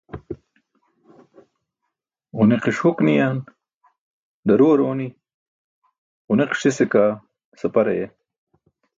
[2.37, 3.37] Ġuniqiṣ huk niyan
[4.47, 5.07] daruwar ooni,
[6.27, 7.11] ġuniqiṣ sise kaa
[7.59, 8.07] sapar aye.